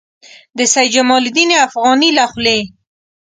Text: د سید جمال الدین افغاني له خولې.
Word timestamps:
د 0.57 0.59
سید 0.73 0.87
جمال 0.95 1.23
الدین 1.27 1.49
افغاني 1.67 2.09
له 2.17 2.25
خولې. 2.31 2.59